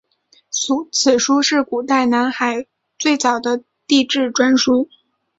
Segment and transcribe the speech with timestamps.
[0.95, 2.65] 此书是古代南海
[2.97, 4.89] 最早的地志专书。